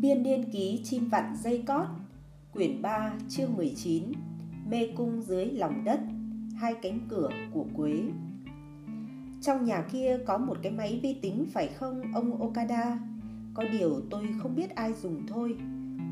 Biên 0.00 0.22
niên 0.22 0.50
ký 0.52 0.80
chim 0.84 1.08
vặn 1.08 1.36
dây 1.42 1.62
cót 1.66 1.86
Quyển 2.52 2.82
3 2.82 3.12
chương 3.28 3.56
19 3.56 4.02
Mê 4.70 4.88
cung 4.96 5.22
dưới 5.22 5.44
lòng 5.44 5.84
đất 5.84 6.00
Hai 6.56 6.74
cánh 6.82 7.00
cửa 7.08 7.28
của 7.52 7.66
Quế. 7.76 8.02
Trong 9.40 9.64
nhà 9.64 9.82
kia 9.92 10.18
có 10.26 10.38
một 10.38 10.58
cái 10.62 10.72
máy 10.72 11.00
vi 11.02 11.14
tính 11.14 11.46
phải 11.52 11.68
không 11.68 12.02
ông 12.14 12.40
Okada? 12.40 12.98
Có 13.54 13.64
điều 13.72 14.00
tôi 14.10 14.28
không 14.38 14.56
biết 14.56 14.70
ai 14.70 14.92
dùng 15.02 15.26
thôi 15.26 15.56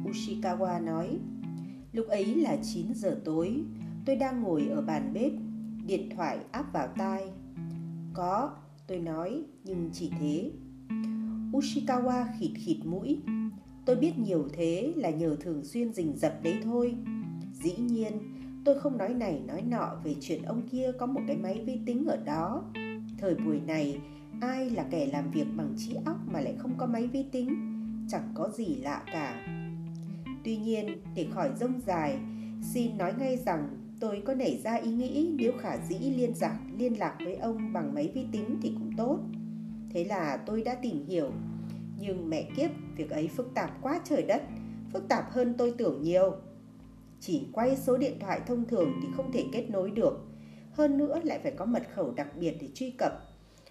Ushikawa 0.04 0.84
nói. 0.84 1.18
Lúc 1.92 2.08
ấy 2.08 2.34
là 2.34 2.56
9 2.62 2.94
giờ 2.94 3.20
tối 3.24 3.62
Tôi 4.06 4.16
đang 4.16 4.42
ngồi 4.42 4.66
ở 4.66 4.82
bàn 4.82 5.10
bếp 5.14 5.32
Điện 5.86 6.08
thoại 6.16 6.38
áp 6.50 6.72
vào 6.72 6.88
tai. 6.98 7.30
Có, 8.14 8.50
tôi 8.86 8.98
nói 8.98 9.42
Nhưng 9.64 9.90
chỉ 9.92 10.12
thế. 10.20 10.50
Ushikawa 11.52 12.24
khịt 12.38 12.50
khịt 12.54 12.76
mũi. 12.84 13.18
Tôi 13.88 13.96
biết 13.96 14.18
nhiều 14.18 14.48
thế 14.52 14.92
là 14.96 15.10
nhờ 15.10 15.36
thường 15.40 15.64
xuyên 15.64 15.92
rình 15.92 16.16
rập 16.16 16.42
đấy 16.42 16.58
thôi. 16.64 16.94
Dĩ 17.52 17.72
nhiên, 17.76 18.12
tôi 18.64 18.80
không 18.80 18.98
nói 18.98 19.14
này 19.14 19.40
nói 19.46 19.62
nọ 19.62 19.96
về 20.04 20.14
chuyện 20.20 20.42
ông 20.42 20.68
kia 20.68 20.92
có 20.98 21.06
một 21.06 21.20
cái 21.26 21.36
máy 21.36 21.62
vi 21.66 21.78
tính 21.86 22.06
ở 22.06 22.16
đó. 22.16 22.64
Thời 23.18 23.34
buổi 23.34 23.60
này, 23.66 24.00
ai 24.40 24.70
là 24.70 24.84
kẻ 24.90 25.06
làm 25.06 25.30
việc 25.30 25.46
bằng 25.56 25.74
trí 25.78 25.94
óc 26.04 26.16
mà 26.26 26.40
lại 26.40 26.54
không 26.58 26.74
có 26.78 26.86
máy 26.86 27.06
vi 27.06 27.24
tính? 27.32 27.56
Chẳng 28.08 28.32
có 28.34 28.48
gì 28.48 28.76
lạ 28.76 29.02
cả. 29.12 29.46
Tuy 30.44 30.56
nhiên, 30.56 30.86
để 31.14 31.26
khỏi 31.34 31.50
rông 31.60 31.80
dài, 31.86 32.18
Xin 32.62 32.98
nói 32.98 33.14
ngay 33.18 33.36
rằng 33.36 33.68
tôi 34.00 34.22
có 34.26 34.34
nảy 34.34 34.60
ra 34.64 34.74
ý 34.74 34.90
nghĩ 34.90 35.30
nếu 35.36 35.52
khả 35.60 35.76
dĩ 35.88 35.98
liên 35.98 36.32
lạc 36.40 36.58
liên 36.78 36.98
lạc 36.98 37.16
với 37.24 37.36
ông 37.36 37.72
bằng 37.72 37.94
máy 37.94 38.10
vi 38.14 38.24
tính 38.32 38.58
thì 38.62 38.72
cũng 38.74 38.90
tốt. 38.96 39.18
Thế 39.90 40.04
là 40.04 40.36
tôi 40.46 40.62
đã 40.62 40.74
tìm 40.74 41.06
hiểu 41.06 41.30
nhưng 42.00 42.30
mẹ 42.30 42.48
kiếp, 42.56 42.70
việc 42.96 43.10
ấy 43.10 43.28
phức 43.28 43.54
tạp 43.54 43.82
quá 43.82 44.00
trời 44.04 44.22
đất. 44.22 44.42
Phức 44.92 45.08
tạp 45.08 45.30
hơn 45.30 45.54
tôi 45.58 45.74
tưởng 45.78 46.02
nhiều. 46.02 46.34
Chỉ 47.20 47.46
quay 47.52 47.76
số 47.76 47.98
điện 47.98 48.18
thoại 48.20 48.40
thông 48.46 48.64
thường 48.64 48.92
thì 49.02 49.08
không 49.16 49.32
thể 49.32 49.44
kết 49.52 49.70
nối 49.70 49.90
được. 49.90 50.18
Hơn 50.72 50.98
nữa 50.98 51.20
lại 51.24 51.40
phải 51.42 51.52
có 51.52 51.64
mật 51.64 51.82
khẩu 51.94 52.10
đặc 52.10 52.36
biệt 52.38 52.56
để 52.60 52.68
truy 52.74 52.90
cập. 52.90 53.12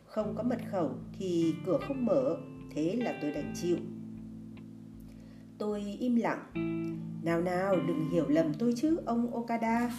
Không 0.05 0.35
có 0.35 0.43
mật 0.43 0.59
khẩu 0.71 0.91
thì 1.19 1.53
cửa 1.65 1.79
không 1.87 2.05
mở. 2.05 2.37
Thế 2.75 2.95
là 2.95 3.19
tôi 3.21 3.31
đành 3.31 3.53
chịu. 3.61 3.77
Tôi 5.57 5.97
im 5.99 6.15
lặng. 6.15 6.43
Nào 7.23 7.41
nào, 7.41 7.75
đừng 7.87 8.09
hiểu 8.09 8.27
lầm 8.27 8.53
tôi 8.53 8.73
chứ, 8.77 8.97
ông 9.05 9.33
okada. 9.33 9.91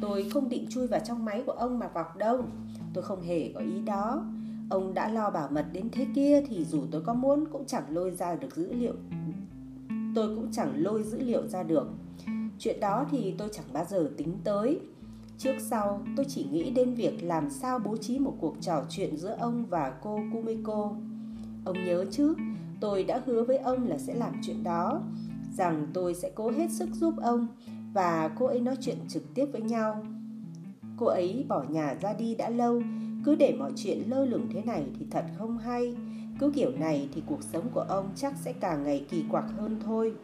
Tôi 0.00 0.30
không 0.30 0.48
định 0.48 0.66
chui 0.70 0.86
vào 0.86 1.00
trong 1.04 1.24
máy 1.24 1.42
của 1.46 1.52
ông 1.52 1.78
mà 1.78 1.88
vọc 1.88 2.16
đâu. 2.16 2.44
Tôi 2.94 3.04
không 3.04 3.22
hề 3.22 3.52
có 3.54 3.60
ý 3.60 3.80
đó. 3.86 4.26
Ông 4.72 4.94
đã 4.94 5.08
lo 5.08 5.30
bảo 5.30 5.48
mật 5.52 5.66
đến 5.72 5.88
thế 5.92 6.06
kia 6.14 6.42
thì 6.48 6.64
dù 6.64 6.82
tôi 6.90 7.00
có 7.00 7.14
muốn 7.14 7.44
cũng 7.52 7.64
chẳng 7.66 7.84
lôi 7.88 8.10
ra 8.10 8.34
được 8.34 8.56
dữ 8.56 8.72
liệu. 8.72 8.94
Tôi 10.14 10.36
cũng 10.36 10.48
chẳng 10.52 10.72
lôi 10.82 11.02
dữ 11.02 11.20
liệu 11.20 11.48
ra 11.48 11.62
được. 11.62 11.86
Chuyện 12.58 12.80
đó 12.80 13.06
thì 13.10 13.34
tôi 13.38 13.48
chẳng 13.52 13.64
bao 13.72 13.84
giờ 13.84 14.10
tính 14.16 14.34
tới. 14.44 14.80
Trước 15.38 15.54
sau, 15.58 16.02
tôi 16.16 16.26
chỉ 16.28 16.46
nghĩ 16.52 16.70
đến 16.70 16.94
việc 16.94 17.22
làm 17.22 17.50
sao 17.50 17.78
bố 17.78 17.96
trí 17.96 18.18
một 18.18 18.34
cuộc 18.40 18.56
trò 18.60 18.84
chuyện 18.88 19.16
giữa 19.16 19.36
ông 19.40 19.66
và 19.66 19.92
cô 20.02 20.20
Kumiko. 20.32 20.92
Ông 21.64 21.84
nhớ 21.86 22.04
chứ, 22.10 22.34
tôi 22.80 23.04
đã 23.04 23.20
hứa 23.26 23.44
với 23.44 23.58
ông 23.58 23.88
là 23.88 23.98
sẽ 23.98 24.14
làm 24.14 24.32
chuyện 24.42 24.64
đó, 24.64 25.02
rằng 25.56 25.86
tôi 25.94 26.14
sẽ 26.14 26.30
cố 26.34 26.50
hết 26.50 26.70
sức 26.70 26.88
giúp 26.92 27.14
ông 27.22 27.46
và 27.94 28.30
cô 28.38 28.46
ấy 28.46 28.60
nói 28.60 28.76
chuyện 28.80 28.96
trực 29.08 29.34
tiếp 29.34 29.46
với 29.52 29.60
nhau. 29.60 30.04
Cô 30.96 31.06
ấy 31.06 31.44
bỏ 31.48 31.64
nhà 31.68 31.94
ra 32.00 32.12
đi 32.12 32.34
đã 32.34 32.50
lâu 32.50 32.82
cứ 33.24 33.34
để 33.34 33.54
mọi 33.58 33.72
chuyện 33.76 34.10
lơ 34.10 34.24
lửng 34.24 34.48
thế 34.52 34.62
này 34.62 34.86
thì 34.98 35.06
thật 35.10 35.24
không 35.38 35.58
hay. 35.58 35.96
Cứ 36.38 36.52
kiểu 36.54 36.70
này 36.78 37.08
thì 37.14 37.22
cuộc 37.26 37.42
sống 37.42 37.68
của 37.74 37.80
ông 37.80 38.10
chắc 38.16 38.34
sẽ 38.36 38.52
càng 38.52 38.84
ngày 38.84 39.04
kỳ 39.10 39.24
quặc 39.30 39.44
hơn 39.58 39.80
thôi. 39.86 40.14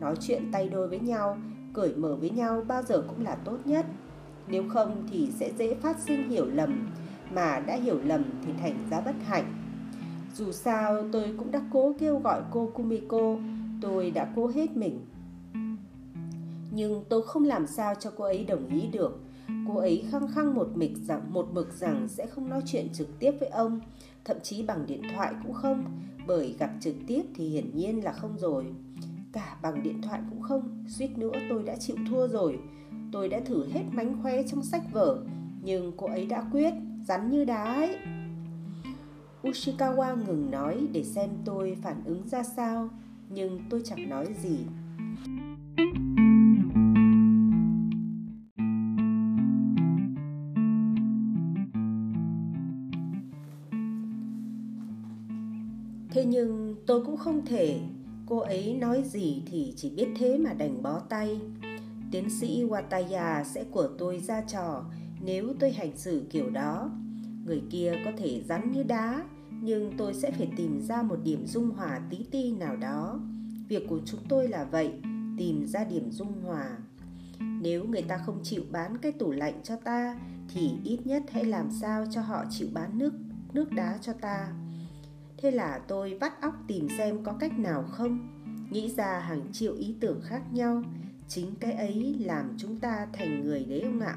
Nói 0.00 0.14
chuyện 0.20 0.52
tay 0.52 0.68
đôi 0.68 0.88
với 0.88 0.98
nhau, 0.98 1.38
cởi 1.72 1.94
mở 1.96 2.16
với 2.16 2.30
nhau 2.30 2.62
bao 2.68 2.82
giờ 2.82 3.04
cũng 3.08 3.24
là 3.24 3.34
tốt 3.34 3.58
nhất. 3.64 3.86
Nếu 4.48 4.64
không 4.68 5.06
thì 5.10 5.28
sẽ 5.38 5.52
dễ 5.58 5.74
phát 5.74 5.98
sinh 6.00 6.30
hiểu 6.30 6.46
lầm 6.46 6.90
Mà 7.34 7.60
đã 7.66 7.76
hiểu 7.76 7.98
lầm 8.04 8.24
thì 8.46 8.52
thành 8.60 8.86
ra 8.90 9.00
bất 9.00 9.14
hạnh. 9.26 9.54
Dù 10.34 10.52
sao 10.52 11.04
tôi 11.12 11.34
cũng 11.38 11.50
đã 11.50 11.60
cố 11.72 11.94
kêu 11.98 12.18
gọi 12.18 12.42
cô 12.50 12.70
Kumiko 12.74 13.36
Tôi 13.80 14.10
đã 14.10 14.32
cố 14.36 14.46
hết 14.46 14.76
mình. 14.76 15.00
Nhưng 16.70 17.04
tôi 17.08 17.22
không 17.22 17.44
làm 17.44 17.66
sao 17.66 17.94
cho 17.94 18.12
cô 18.16 18.24
ấy 18.24 18.44
đồng 18.44 18.68
ý 18.68 18.86
được. 18.92 19.20
Cô 19.68 19.78
ấy 19.78 20.04
khăng 20.10 20.28
khăng 20.28 20.54
một 20.54 20.68
mực 20.74 20.90
rằng 21.06 21.32
một 21.32 21.48
mực 21.52 21.72
rằng 21.72 22.08
sẽ 22.08 22.26
không 22.26 22.48
nói 22.48 22.62
chuyện 22.66 22.88
trực 22.92 23.18
tiếp 23.18 23.32
với 23.40 23.48
ông, 23.48 23.80
thậm 24.24 24.36
chí 24.42 24.62
bằng 24.62 24.86
điện 24.86 25.02
thoại 25.14 25.34
cũng 25.42 25.52
không, 25.52 25.84
bởi 26.26 26.54
gặp 26.58 26.70
trực 26.80 26.94
tiếp 27.06 27.22
thì 27.34 27.48
hiển 27.48 27.76
nhiên 27.76 28.04
là 28.04 28.12
không 28.12 28.38
rồi. 28.38 28.66
Cả 29.32 29.56
bằng 29.62 29.82
điện 29.82 30.02
thoại 30.02 30.20
cũng 30.30 30.42
không, 30.42 30.84
suýt 30.88 31.18
nữa 31.18 31.32
tôi 31.48 31.62
đã 31.62 31.76
chịu 31.76 31.96
thua 32.10 32.28
rồi. 32.28 32.58
Tôi 33.12 33.28
đã 33.28 33.40
thử 33.40 33.68
hết 33.68 33.82
mánh 33.92 34.22
khóe 34.22 34.42
trong 34.42 34.62
sách 34.62 34.82
vở, 34.92 35.24
nhưng 35.62 35.92
cô 35.96 36.06
ấy 36.06 36.26
đã 36.26 36.42
quyết, 36.52 36.74
rắn 37.04 37.30
như 37.30 37.44
đá 37.44 37.64
ấy. 37.74 37.96
Ushikawa 39.42 40.26
ngừng 40.26 40.50
nói 40.50 40.86
để 40.92 41.04
xem 41.04 41.30
tôi 41.44 41.76
phản 41.82 42.04
ứng 42.04 42.28
ra 42.28 42.42
sao, 42.42 42.90
nhưng 43.28 43.60
tôi 43.70 43.80
chẳng 43.84 44.08
nói 44.08 44.26
gì. 44.42 44.58
Tôi 56.88 57.04
cũng 57.04 57.16
không 57.16 57.46
thể. 57.46 57.80
Cô 58.26 58.38
ấy 58.38 58.74
nói 58.74 59.02
gì 59.02 59.42
thì 59.46 59.72
chỉ 59.76 59.90
biết 59.90 60.08
thế 60.18 60.38
mà 60.38 60.52
đành 60.52 60.82
bó 60.82 60.98
tay. 60.98 61.40
Tiến 62.10 62.30
sĩ 62.30 62.64
Wataya 62.64 63.44
sẽ 63.44 63.64
của 63.64 63.88
tôi 63.98 64.18
ra 64.18 64.40
trò 64.40 64.84
Nếu 65.20 65.54
tôi 65.60 65.72
hành 65.72 65.96
xử 65.96 66.22
kiểu 66.30 66.50
đó. 66.50 66.90
Người 67.44 67.62
kia 67.70 67.92
có 68.04 68.10
thể 68.16 68.42
rắn 68.48 68.72
như 68.72 68.82
đá, 68.82 69.22
Nhưng 69.50 69.92
tôi 69.98 70.14
sẽ 70.14 70.30
phải 70.30 70.48
tìm 70.56 70.80
ra 70.80 71.02
một 71.02 71.16
điểm 71.24 71.46
dung 71.46 71.70
hòa 71.70 72.00
tí 72.10 72.16
ti 72.30 72.52
nào 72.52 72.76
đó. 72.76 73.20
Việc 73.68 73.88
của 73.88 74.00
chúng 74.04 74.20
tôi 74.28 74.48
là 74.48 74.64
vậy, 74.64 74.92
Tìm 75.38 75.66
ra 75.66 75.84
điểm 75.84 76.10
dung 76.10 76.42
hòa. 76.42 76.78
Nếu 77.60 77.84
người 77.84 78.02
ta 78.02 78.18
không 78.26 78.40
chịu 78.42 78.62
bán 78.70 78.98
cái 78.98 79.12
tủ 79.12 79.30
lạnh 79.30 79.60
cho 79.62 79.76
ta, 79.76 80.20
Thì 80.48 80.70
ít 80.84 80.98
nhất 81.04 81.22
hãy 81.32 81.44
làm 81.44 81.70
sao 81.70 82.06
cho 82.10 82.20
họ 82.20 82.44
chịu 82.50 82.68
bán 82.72 82.98
nước 82.98 83.12
nước 83.52 83.72
đá 83.72 83.98
cho 84.02 84.12
ta. 84.12 84.52
Thế 85.42 85.50
là 85.50 85.80
tôi 85.88 86.18
vắt 86.20 86.40
óc 86.40 86.54
tìm 86.66 86.88
xem 86.98 87.24
có 87.24 87.32
cách 87.32 87.58
nào 87.58 87.84
không. 87.90 88.28
Nghĩ 88.70 88.90
ra 88.96 89.18
hàng 89.18 89.42
triệu 89.52 89.74
ý 89.74 89.94
tưởng 90.00 90.20
khác 90.24 90.42
nhau. 90.52 90.82
Chính 91.28 91.54
cái 91.60 91.72
ấy 91.72 92.16
làm 92.18 92.54
chúng 92.58 92.76
ta 92.76 93.06
thành 93.12 93.44
người 93.44 93.64
đấy 93.64 93.80
ông 93.80 94.00
ạ. 94.00 94.16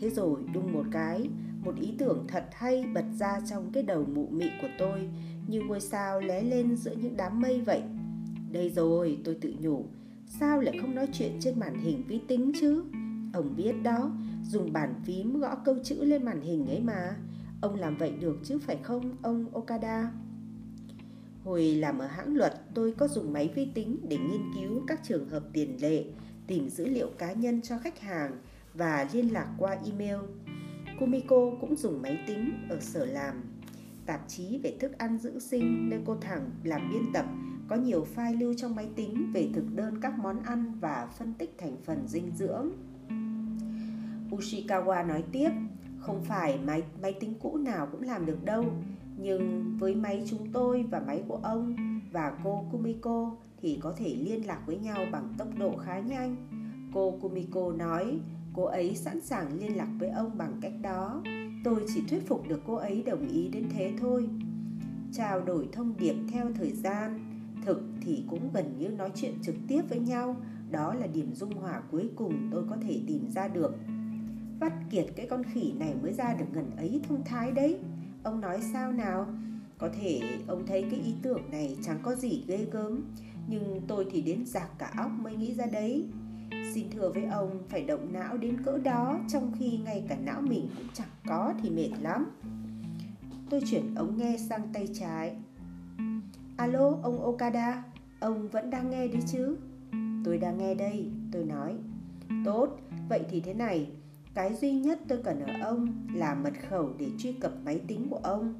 Thế 0.00 0.10
rồi 0.10 0.40
đung 0.54 0.72
một 0.72 0.84
cái, 0.92 1.28
Một 1.64 1.74
ý 1.80 1.94
tưởng 1.98 2.24
thật 2.28 2.44
hay 2.52 2.84
bật 2.94 3.04
ra 3.18 3.40
trong 3.50 3.72
cái 3.72 3.82
đầu 3.82 4.04
mụ 4.14 4.28
mị 4.30 4.46
của 4.62 4.68
tôi, 4.78 5.08
Như 5.46 5.60
ngôi 5.60 5.80
sao 5.80 6.20
lé 6.20 6.42
lên 6.42 6.76
giữa 6.76 6.94
những 7.02 7.16
đám 7.16 7.40
mây 7.40 7.60
vậy. 7.60 7.82
Đây 8.52 8.70
rồi, 8.70 9.18
tôi 9.24 9.34
tự 9.40 9.54
nhủ, 9.60 9.84
Sao 10.26 10.60
lại 10.60 10.78
không 10.80 10.94
nói 10.94 11.08
chuyện 11.12 11.32
trên 11.40 11.60
màn 11.60 11.78
hình 11.78 12.02
vi 12.08 12.20
tính 12.28 12.52
chứ? 12.60 12.84
Ông 13.32 13.56
biết 13.56 13.72
đó, 13.82 14.10
Dùng 14.44 14.72
bàn 14.72 14.94
phím 15.04 15.40
gõ 15.40 15.54
câu 15.54 15.76
chữ 15.84 16.04
lên 16.04 16.24
màn 16.24 16.40
hình 16.40 16.66
ấy 16.66 16.80
mà. 16.80 17.16
Ông 17.60 17.74
làm 17.74 17.96
vậy 17.96 18.12
được 18.20 18.38
chứ 18.44 18.58
phải 18.58 18.78
không 18.82 19.16
ông 19.22 19.54
Okada? 19.54 20.12
Hồi 21.44 21.64
làm 21.64 21.98
ở 21.98 22.06
hãng 22.06 22.36
luật, 22.36 22.54
tôi 22.74 22.92
có 22.92 23.08
dùng 23.08 23.32
máy 23.32 23.52
vi 23.54 23.68
tính 23.74 23.96
để 24.08 24.18
nghiên 24.18 24.42
cứu 24.54 24.82
các 24.86 25.00
trường 25.04 25.28
hợp 25.28 25.42
tiền 25.52 25.76
lệ, 25.82 26.04
tìm 26.46 26.68
dữ 26.68 26.86
liệu 26.86 27.10
cá 27.18 27.32
nhân 27.32 27.62
cho 27.62 27.78
khách 27.78 28.00
hàng 28.00 28.38
và 28.74 29.08
liên 29.12 29.32
lạc 29.32 29.48
qua 29.58 29.76
email. 29.84 30.18
Kumiko 31.00 31.50
cũng 31.60 31.76
dùng 31.76 32.02
máy 32.02 32.18
tính 32.26 32.66
ở 32.70 32.80
sở 32.80 33.04
làm. 33.04 33.42
Tạp 34.06 34.28
chí 34.28 34.58
về 34.62 34.76
thức 34.80 34.98
ăn 34.98 35.18
giữ 35.18 35.38
sinh 35.38 35.90
nơi 35.90 36.00
cô 36.06 36.16
thẳng 36.16 36.50
làm 36.64 36.90
biên 36.92 37.12
tập 37.12 37.26
có 37.68 37.76
nhiều 37.76 38.06
file 38.16 38.38
lưu 38.38 38.54
trong 38.54 38.74
máy 38.74 38.88
tính 38.96 39.32
về 39.34 39.48
thực 39.54 39.74
đơn 39.74 40.00
các 40.00 40.18
món 40.18 40.42
ăn 40.42 40.78
và 40.80 41.08
phân 41.18 41.34
tích 41.34 41.54
thành 41.58 41.76
phần 41.84 42.08
dinh 42.08 42.30
dưỡng. 42.36 42.70
Ushikawa 44.30 45.06
nói 45.06 45.24
tiếp, 45.32 45.50
không 45.98 46.24
phải 46.24 46.58
máy 46.66 46.82
máy 47.02 47.12
tính 47.20 47.34
cũ 47.40 47.56
nào 47.56 47.88
cũng 47.92 48.02
làm 48.02 48.26
được 48.26 48.44
đâu. 48.44 48.64
Nhưng 49.16 49.76
với 49.78 49.94
máy 49.94 50.24
chúng 50.26 50.52
tôi 50.52 50.84
và 50.90 51.00
máy 51.06 51.22
của 51.28 51.40
ông 51.42 51.76
và 52.12 52.32
cô 52.44 52.64
Kumiko 52.72 53.36
thì 53.62 53.78
có 53.82 53.92
thể 53.96 54.14
liên 54.14 54.46
lạc 54.46 54.62
với 54.66 54.76
nhau 54.76 55.06
bằng 55.12 55.34
tốc 55.38 55.48
độ 55.58 55.76
khá 55.76 55.98
nhanh. 55.98 56.36
Cô 56.94 57.18
Kumiko 57.20 57.72
nói, 57.72 58.20
cô 58.54 58.64
ấy 58.64 58.94
sẵn 58.94 59.20
sàng 59.20 59.58
liên 59.58 59.76
lạc 59.76 59.88
với 59.98 60.10
ông 60.10 60.38
bằng 60.38 60.58
cách 60.62 60.72
đó. 60.82 61.22
Tôi 61.64 61.84
chỉ 61.94 62.02
thuyết 62.08 62.28
phục 62.28 62.48
được 62.48 62.60
cô 62.66 62.74
ấy 62.74 63.02
đồng 63.02 63.28
ý 63.28 63.48
đến 63.48 63.68
thế 63.70 63.92
thôi. 64.00 64.28
Trao 65.12 65.40
đổi 65.40 65.68
thông 65.72 65.94
điệp 65.98 66.14
theo 66.32 66.46
thời 66.54 66.72
gian, 66.72 67.20
thực 67.66 67.82
thì 68.00 68.24
cũng 68.30 68.52
gần 68.52 68.78
như 68.78 68.88
nói 68.88 69.10
chuyện 69.14 69.32
trực 69.42 69.54
tiếp 69.68 69.82
với 69.88 69.98
nhau. 69.98 70.36
Đó 70.70 70.94
là 70.94 71.06
điểm 71.06 71.34
dung 71.34 71.52
hòa 71.52 71.82
cuối 71.90 72.10
cùng 72.16 72.48
tôi 72.52 72.64
có 72.70 72.76
thể 72.82 73.00
tìm 73.06 73.30
ra 73.30 73.48
được. 73.48 73.74
Vắt 74.60 74.72
kiệt 74.90 75.06
cái 75.16 75.26
con 75.26 75.42
khỉ 75.44 75.72
này 75.78 75.94
mới 76.02 76.12
ra 76.12 76.34
được 76.34 76.46
ngần 76.52 76.76
ấy 76.76 77.00
thông 77.08 77.24
thái 77.24 77.52
đấy. 77.52 77.78
Ông 78.22 78.40
nói 78.40 78.60
sao 78.72 78.92
nào? 78.92 79.26
Có 79.78 79.88
thể 80.00 80.20
ông 80.46 80.66
thấy 80.66 80.86
cái 80.90 81.00
ý 81.00 81.14
tưởng 81.22 81.50
này 81.50 81.76
chẳng 81.82 81.98
có 82.02 82.14
gì 82.14 82.44
ghê 82.46 82.66
gớm, 82.72 83.04
Nhưng 83.48 83.80
tôi 83.88 84.06
thì 84.10 84.20
đến 84.20 84.46
giạc 84.46 84.78
cả 84.78 84.90
óc 84.96 85.10
mới 85.10 85.36
nghĩ 85.36 85.54
ra 85.54 85.66
đấy. 85.66 86.04
Xin 86.74 86.90
thưa 86.90 87.12
với 87.12 87.24
ông, 87.24 87.62
phải 87.68 87.84
động 87.84 88.12
não 88.12 88.36
đến 88.36 88.62
cỡ 88.62 88.78
đó, 88.78 89.18
Trong 89.28 89.52
khi 89.58 89.78
ngay 89.84 90.04
cả 90.08 90.16
não 90.24 90.40
mình 90.40 90.68
cũng 90.76 90.86
chẳng 90.94 91.08
có 91.28 91.54
thì 91.62 91.70
mệt 91.70 91.90
lắm. 92.02 92.26
Tôi 93.50 93.60
chuyển 93.70 93.94
ống 93.94 94.16
nghe 94.16 94.36
sang 94.38 94.68
tay 94.72 94.88
trái. 94.94 95.36
Alo, 96.56 96.96
ông 97.02 97.24
Okada, 97.24 97.84
Ông 98.20 98.48
vẫn 98.48 98.70
đang 98.70 98.90
nghe 98.90 99.08
đấy 99.08 99.22
chứ? 99.32 99.56
Tôi 100.24 100.38
đang 100.38 100.58
nghe 100.58 100.74
đây, 100.74 101.10
Tôi 101.32 101.44
nói. 101.44 101.74
Tốt, 102.44 102.78
Vậy 103.08 103.24
thì 103.30 103.40
thế 103.40 103.54
này 103.54 103.86
cái 104.38 104.54
duy 104.54 104.72
nhất 104.72 104.98
tôi 105.08 105.18
cần 105.24 105.40
ở 105.40 105.52
ông 105.62 106.06
là 106.14 106.34
mật 106.34 106.52
khẩu 106.68 106.92
để 106.98 107.06
truy 107.18 107.32
cập 107.32 107.52
máy 107.64 107.80
tính 107.86 108.06
của 108.10 108.20
ông 108.22 108.54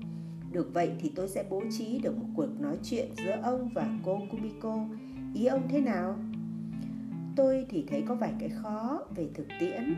được 0.52 0.74
vậy 0.74 0.92
thì 1.00 1.12
tôi 1.14 1.28
sẽ 1.28 1.44
bố 1.50 1.62
trí 1.70 1.98
được 1.98 2.18
một 2.18 2.26
cuộc 2.36 2.60
nói 2.60 2.76
chuyện 2.82 3.08
giữa 3.16 3.40
ông 3.42 3.68
và 3.74 3.98
cô 4.04 4.18
Kumiko. 4.30 4.86
Ý 5.34 5.46
ông 5.46 5.68
thế 5.68 5.80
nào? 5.80 6.16
Tôi 7.36 7.66
thì 7.70 7.84
thấy 7.88 8.02
có 8.08 8.14
vài 8.14 8.32
cái 8.40 8.48
khó 8.48 9.00
về 9.16 9.28
thực 9.34 9.46
tiễn. 9.60 9.94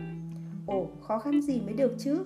Ồ, 0.67 0.91
khó 1.01 1.19
khăn 1.19 1.43
gì 1.43 1.61
mới 1.61 1.75
được 1.75 1.95
chứ? 1.99 2.25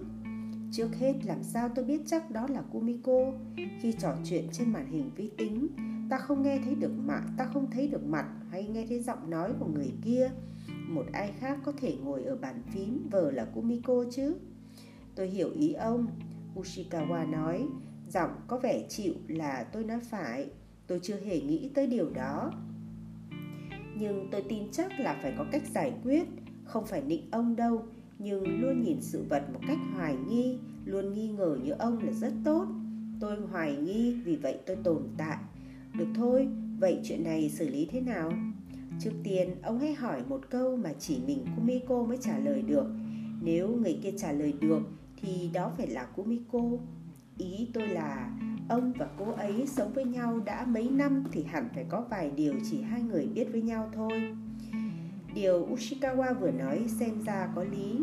Trước 0.73 0.89
hết 0.99 1.15
làm 1.25 1.43
sao 1.43 1.69
tôi 1.69 1.85
biết 1.85 2.03
chắc 2.07 2.31
đó 2.31 2.47
là 2.51 2.63
Kumiko 2.73 3.33
Khi 3.81 3.93
trò 3.93 4.15
chuyện 4.25 4.45
trên 4.53 4.73
màn 4.73 4.87
hình 4.87 5.11
vi 5.17 5.31
tính 5.39 5.69
Ta 6.11 6.19
không 6.19 6.43
nghe 6.43 6.61
thấy 6.65 6.75
được 6.75 6.93
mặt, 7.05 7.23
ta 7.37 7.45
không 7.45 7.71
thấy 7.71 7.89
được 7.89 8.07
mặt 8.07 8.27
hay 8.51 8.67
nghe 8.67 8.87
thấy 8.89 9.01
giọng 9.01 9.31
nói 9.31 9.53
của 9.59 9.67
người 9.67 9.93
kia 10.03 10.31
một 10.89 11.05
ai 11.13 11.33
khác 11.41 11.59
có 11.65 11.73
thể 11.73 11.97
ngồi 12.05 12.23
ở 12.23 12.37
bàn 12.37 12.63
phím 12.73 13.09
vờ 13.11 13.31
là 13.31 13.45
Kumiko 13.45 14.05
chứ? 14.11 14.37
Tôi 15.15 15.27
hiểu 15.27 15.51
ý 15.51 15.73
ông. 15.73 16.07
Ushikawa 16.55 17.31
nói 17.31 17.67
Giọng 18.09 18.31
có 18.47 18.59
vẻ 18.59 18.87
chịu 18.89 19.15
là 19.29 19.65
tôi 19.73 19.85
nói 19.85 20.01
phải. 20.01 20.51
Tôi 20.87 21.01
chưa 21.03 21.17
hề 21.17 21.41
nghĩ 21.41 21.71
tới 21.75 21.87
điều 21.87 22.11
đó. 22.11 22.53
Nhưng 23.99 24.29
tôi 24.33 24.43
tin 24.49 24.71
chắc 24.73 25.01
là 25.01 25.19
phải 25.23 25.35
có 25.39 25.47
cách 25.53 25.63
giải 25.75 25.93
quyết. 26.03 26.29
Không 26.65 26.87
phải 26.87 27.03
nịnh 27.03 27.31
ông 27.31 27.57
đâu 27.57 27.83
Nhưng 28.19 28.61
luôn 28.61 28.83
nhìn 28.83 29.03
sự 29.03 29.25
vật 29.29 29.43
một 29.53 29.61
cách 29.69 29.79
hoài 29.95 30.17
nghi 30.29 30.59
Luôn 30.85 31.13
nghi 31.15 31.29
ngờ 31.29 31.59
như 31.63 31.71
ông 31.71 32.05
là 32.05 32.13
rất 32.13 32.33
tốt. 32.45 32.67
Tôi 33.21 33.37
hoài 33.41 33.77
nghi 33.77 34.13
vì 34.25 34.37
vậy 34.37 34.59
tôi 34.67 34.77
tồn 34.85 35.03
tại. 35.19 35.39
Được 35.99 36.09
thôi, 36.15 36.49
vậy 36.79 37.01
chuyện 37.05 37.25
này 37.25 37.51
xử 37.51 37.69
lý 37.69 37.89
thế 37.91 38.01
nào? 38.01 38.33
Trước 39.01 39.13
tiên, 39.25 39.51
ông 39.63 39.79
hãy 39.79 39.95
hỏi 39.95 40.23
một 40.29 40.41
câu 40.51 40.77
mà 40.77 40.91
chỉ 40.99 41.21
mình 41.27 41.45
Kumiko 41.57 42.05
mới 42.05 42.19
trả 42.21 42.39
lời 42.39 42.63
được 42.63 42.87
Nếu 43.43 43.69
người 43.69 43.99
kia 44.03 44.13
trả 44.19 44.33
lời 44.33 44.55
được 44.61 44.81
thì 45.17 45.51
đó 45.53 45.73
phải 45.77 45.87
là 45.87 46.05
Kumiko 46.05 46.61
Ý 47.39 47.69
tôi 47.75 47.89
là 47.89 48.31
ông 48.69 48.93
và 48.93 49.09
cô 49.19 49.33
ấy 49.33 49.67
sống 49.67 49.93
với 49.93 50.05
nhau 50.05 50.41
đã 50.45 50.65
mấy 50.65 50.89
năm 50.91 51.25
thì 51.33 51.43
hẳn 51.43 51.69
phải 51.75 51.85
có 51.89 52.05
vài 52.11 52.31
điều 52.31 52.55
chỉ 52.71 52.83
hai 52.83 53.03
người 53.03 53.27
biết 53.27 53.49
với 53.53 53.63
nhau 53.63 53.91
thôi. 53.95 54.35
Điều 55.35 55.69
Ushikawa 55.73 56.35
vừa 56.41 56.51
nói 56.51 56.87
xem 57.01 57.23
ra 57.23 57.49
có 57.55 57.65
lý. 57.65 57.99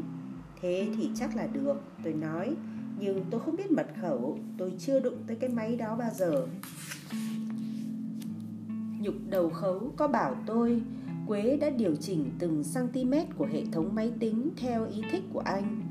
Thế 0.61 0.87
thì 0.97 1.09
chắc 1.15 1.35
là 1.35 1.47
được, 1.47 1.83
tôi 2.03 2.13
nói. 2.13 2.55
Nhưng 2.99 3.25
tôi 3.31 3.41
không 3.41 3.55
biết 3.55 3.71
mật 3.71 3.87
khẩu, 4.01 4.39
tôi 4.57 4.73
chưa 4.79 4.99
đụng 4.99 5.17
tới 5.27 5.37
cái 5.39 5.49
máy 5.49 5.75
đó 5.75 5.95
bao 5.95 6.11
giờ. 6.13 6.47
Nhục 9.01 9.15
đầu 9.29 9.49
khấu 9.49 9.91
có 9.97 10.07
bảo 10.07 10.35
tôi 10.45 10.81
Quế 11.27 11.57
đã 11.61 11.69
điều 11.69 11.95
chỉnh 11.95 12.29
từng 12.39 12.63
cm 12.73 13.13
của 13.37 13.45
hệ 13.45 13.63
thống 13.71 13.95
máy 13.95 14.11
tính 14.19 14.49
theo 14.57 14.85
ý 14.85 15.01
thích 15.11 15.23
của 15.33 15.39
anh 15.39 15.81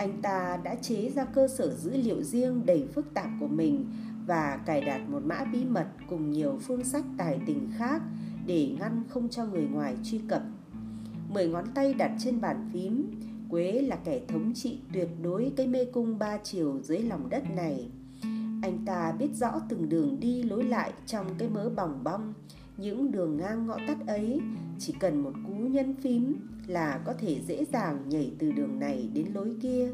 anh 0.00 0.22
ta 0.22 0.58
đã 0.64 0.74
chế 0.74 1.10
ra 1.10 1.24
cơ 1.24 1.48
sở 1.48 1.74
dữ 1.74 1.90
liệu 1.96 2.22
riêng 2.22 2.66
đầy 2.66 2.86
phức 2.94 3.14
tạp 3.14 3.30
của 3.40 3.46
mình 3.46 3.86
và 4.26 4.60
cài 4.66 4.80
đặt 4.80 5.00
một 5.08 5.22
mã 5.24 5.44
bí 5.52 5.64
mật 5.64 5.86
cùng 6.08 6.30
nhiều 6.30 6.58
phương 6.62 6.84
sách 6.84 7.04
tài 7.18 7.40
tình 7.46 7.70
khác 7.76 8.02
để 8.46 8.76
ngăn 8.78 9.02
không 9.08 9.28
cho 9.28 9.46
người 9.46 9.66
ngoài 9.72 9.96
truy 10.04 10.20
cập. 10.28 10.42
Mười 11.28 11.48
ngón 11.48 11.64
tay 11.74 11.94
đặt 11.94 12.12
trên 12.18 12.40
bàn 12.40 12.70
phím, 12.72 13.06
Quế 13.50 13.72
là 13.72 13.96
kẻ 13.96 14.20
thống 14.28 14.52
trị 14.54 14.78
tuyệt 14.92 15.08
đối 15.22 15.52
cái 15.56 15.66
mê 15.66 15.84
cung 15.84 16.18
ba 16.18 16.38
chiều 16.42 16.80
dưới 16.82 16.98
lòng 16.98 17.30
đất 17.30 17.42
này. 17.56 17.90
Anh 18.62 18.84
ta 18.86 19.12
biết 19.18 19.28
rõ 19.34 19.60
từng 19.68 19.88
đường 19.88 20.20
đi 20.20 20.42
lối 20.42 20.64
lại 20.64 20.92
trong 21.06 21.26
cái 21.38 21.48
mớ 21.48 21.70
bỏng 21.70 22.04
bong, 22.04 22.34
những 22.76 23.12
đường 23.12 23.36
ngang 23.36 23.66
ngõ 23.66 23.76
tắt 23.86 24.06
ấy. 24.06 24.40
Chỉ 24.78 24.94
cần 25.00 25.22
một 25.22 25.32
cú 25.46 25.52
nhân 25.52 25.94
phím 25.94 26.36
là 26.66 27.00
có 27.04 27.12
thể 27.12 27.40
dễ 27.46 27.64
dàng 27.64 28.08
nhảy 28.08 28.32
từ 28.38 28.52
đường 28.52 28.78
này 28.78 29.08
đến 29.14 29.26
lối 29.34 29.56
kia. 29.62 29.92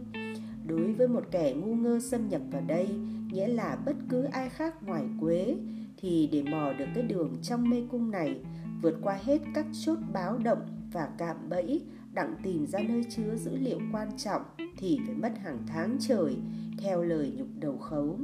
Đối 0.66 0.92
với 0.92 1.08
một 1.08 1.24
kẻ 1.30 1.54
ngu 1.54 1.74
ngơ 1.74 2.00
xâm 2.00 2.28
nhập 2.28 2.42
vào 2.50 2.62
đây 2.66 2.88
nghĩa 3.32 3.48
là 3.48 3.78
bất 3.86 3.96
cứ 4.08 4.22
ai 4.22 4.48
khác 4.48 4.82
ngoài 4.82 5.04
quế 5.20 5.56
thì 5.96 6.28
để 6.32 6.42
mò 6.42 6.72
được 6.78 6.86
cái 6.94 7.02
đường 7.02 7.36
trong 7.42 7.70
mê 7.70 7.82
cung 7.90 8.10
này 8.10 8.40
vượt 8.82 8.98
qua 9.02 9.18
hết 9.24 9.38
các 9.54 9.66
chốt 9.84 9.98
báo 10.12 10.38
động 10.38 10.66
và 10.92 11.08
cạm 11.18 11.36
bẫy 11.48 11.82
đặng 12.12 12.34
tìm 12.42 12.66
ra 12.66 12.78
nơi 12.88 13.04
chứa 13.16 13.36
dữ 13.36 13.56
liệu 13.56 13.78
quan 13.92 14.08
trọng 14.16 14.42
thì 14.76 15.00
phải 15.06 15.14
mất 15.14 15.38
hàng 15.38 15.58
tháng 15.66 15.96
trời 16.00 16.36
theo 16.78 17.02
lời 17.02 17.32
nhục 17.36 17.48
đầu 17.60 17.78
khấu 17.78 18.18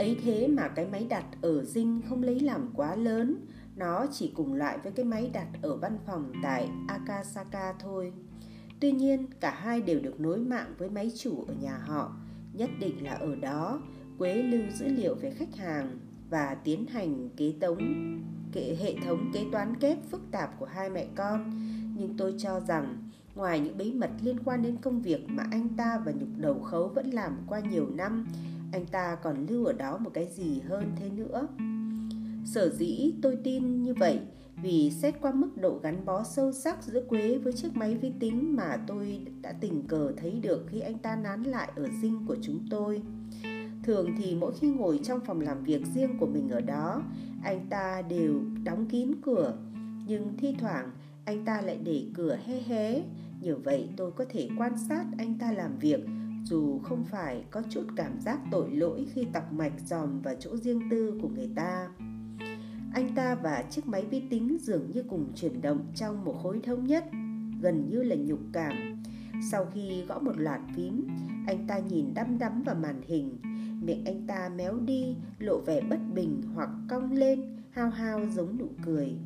ấy 0.00 0.16
thế 0.24 0.48
mà 0.48 0.68
cái 0.68 0.86
máy 0.92 1.06
đặt 1.08 1.24
ở 1.42 1.64
dinh 1.64 2.00
không 2.08 2.22
lấy 2.22 2.40
làm 2.40 2.70
quá 2.74 2.94
lớn 2.94 3.36
nó 3.76 4.06
chỉ 4.12 4.32
cùng 4.36 4.54
loại 4.54 4.78
với 4.82 4.92
cái 4.92 5.04
máy 5.04 5.30
đặt 5.32 5.46
ở 5.62 5.76
văn 5.76 5.98
phòng 6.06 6.32
tại 6.42 6.68
Akasaka 6.88 7.72
thôi. 7.72 8.12
Tuy 8.80 8.92
nhiên, 8.92 9.26
cả 9.40 9.50
hai 9.50 9.80
đều 9.80 10.00
được 10.00 10.20
nối 10.20 10.38
mạng 10.38 10.74
với 10.78 10.88
máy 10.88 11.12
chủ 11.16 11.44
ở 11.48 11.54
nhà 11.60 11.78
họ. 11.78 12.16
Nhất 12.52 12.70
định 12.80 13.04
là 13.04 13.12
ở 13.12 13.36
đó, 13.36 13.82
Quế 14.18 14.34
lưu 14.34 14.62
dữ 14.74 14.88
liệu 14.88 15.14
về 15.14 15.30
khách 15.30 15.56
hàng 15.56 15.98
và 16.30 16.56
tiến 16.64 16.86
hành 16.86 17.28
kế 17.36 17.54
tống 17.60 17.78
kệ 18.52 18.76
hệ 18.80 18.94
thống 19.04 19.30
kế 19.34 19.44
toán 19.52 19.76
kép 19.76 19.98
phức 20.10 20.20
tạp 20.30 20.58
của 20.58 20.66
hai 20.66 20.90
mẹ 20.90 21.06
con. 21.14 21.50
Nhưng 21.96 22.16
tôi 22.16 22.34
cho 22.38 22.60
rằng 22.60 23.10
ngoài 23.34 23.60
những 23.60 23.78
bí 23.78 23.92
mật 23.92 24.10
liên 24.22 24.36
quan 24.44 24.62
đến 24.62 24.76
công 24.76 25.02
việc 25.02 25.28
mà 25.28 25.44
anh 25.50 25.68
ta 25.68 26.02
và 26.04 26.12
nhục 26.12 26.28
đầu 26.36 26.60
khấu 26.60 26.88
vẫn 26.88 27.10
làm 27.10 27.36
qua 27.46 27.60
nhiều 27.60 27.86
năm, 27.90 28.26
anh 28.72 28.86
ta 28.86 29.16
còn 29.22 29.46
lưu 29.46 29.64
ở 29.64 29.72
đó 29.72 29.98
một 29.98 30.10
cái 30.14 30.26
gì 30.26 30.60
hơn 30.60 30.92
thế 30.96 31.10
nữa. 31.10 31.48
Sở 32.44 32.68
dĩ 32.68 33.14
tôi 33.22 33.36
tin 33.44 33.82
như 33.82 33.94
vậy 33.94 34.20
vì 34.62 34.90
xét 34.90 35.14
qua 35.20 35.32
mức 35.32 35.50
độ 35.56 35.78
gắn 35.82 36.04
bó 36.04 36.24
sâu 36.24 36.52
sắc 36.52 36.82
giữa 36.82 37.00
Quế 37.08 37.38
với 37.38 37.52
chiếc 37.52 37.76
máy 37.76 37.94
vi 37.94 38.12
tính 38.20 38.56
mà 38.56 38.76
tôi 38.86 39.26
đã 39.42 39.52
tình 39.60 39.82
cờ 39.88 40.12
thấy 40.16 40.32
được 40.32 40.66
khi 40.68 40.80
anh 40.80 40.98
ta 40.98 41.16
nán 41.16 41.42
lại 41.42 41.72
ở 41.76 41.88
dinh 42.02 42.26
của 42.26 42.36
chúng 42.42 42.66
tôi. 42.70 43.02
Thường 43.82 44.10
thì 44.18 44.34
mỗi 44.34 44.52
khi 44.60 44.68
ngồi 44.68 45.00
trong 45.04 45.20
phòng 45.26 45.40
làm 45.40 45.64
việc 45.64 45.82
riêng 45.94 46.18
của 46.18 46.26
mình 46.26 46.48
ở 46.48 46.60
đó, 46.60 47.02
anh 47.42 47.66
ta 47.70 48.02
đều 48.02 48.40
đóng 48.64 48.86
kín 48.86 49.12
cửa, 49.22 49.56
nhưng 50.06 50.36
thi 50.38 50.54
thoảng 50.58 50.90
anh 51.24 51.44
ta 51.44 51.60
lại 51.60 51.78
để 51.84 52.04
cửa 52.14 52.38
hé 52.46 52.60
hé. 52.60 53.02
Nhờ 53.40 53.56
vậy 53.64 53.88
tôi 53.96 54.12
có 54.12 54.24
thể 54.28 54.48
quan 54.58 54.72
sát 54.88 55.04
anh 55.18 55.38
ta 55.38 55.52
làm 55.52 55.78
việc 55.78 56.00
dù 56.44 56.78
không 56.78 57.04
phải 57.04 57.44
có 57.50 57.62
chút 57.70 57.84
cảm 57.96 58.20
giác 58.20 58.40
tội 58.50 58.70
lỗi 58.70 59.06
khi 59.14 59.26
tọc 59.32 59.52
mạch 59.52 59.72
dòm 59.86 60.20
vào 60.20 60.34
chỗ 60.40 60.56
riêng 60.56 60.80
tư 60.90 61.18
của 61.22 61.28
người 61.28 61.50
ta. 61.54 61.88
Anh 62.94 63.14
ta 63.14 63.34
và 63.34 63.64
chiếc 63.70 63.86
máy 63.86 64.04
vi 64.10 64.20
tính 64.30 64.58
dường 64.60 64.90
như 64.90 65.02
cùng 65.02 65.32
chuyển 65.34 65.62
động 65.62 65.86
trong 65.94 66.24
một 66.24 66.40
khối 66.42 66.60
thống 66.64 66.86
nhất, 66.86 67.04
gần 67.60 67.88
như 67.90 68.02
là 68.02 68.16
nhục 68.16 68.40
cảm. 68.52 69.02
Sau 69.50 69.66
khi 69.74 70.04
gõ 70.08 70.18
một 70.18 70.36
loạt 70.36 70.60
phím, 70.76 71.06
anh 71.46 71.66
ta 71.66 71.78
nhìn 71.78 72.14
đăm 72.14 72.38
đắm 72.38 72.62
vào 72.62 72.74
màn 72.74 73.00
hình, 73.06 73.38
miệng 73.82 74.04
anh 74.04 74.26
ta 74.26 74.48
méo 74.56 74.78
đi, 74.78 75.16
lộ 75.38 75.60
vẻ 75.60 75.80
bất 75.90 75.98
bình 76.14 76.42
hoặc 76.54 76.70
cong 76.88 77.12
lên, 77.12 77.56
hao 77.70 77.90
hao 77.90 78.20
giống 78.30 78.58
nụ 78.58 78.68
cười. 78.84 79.16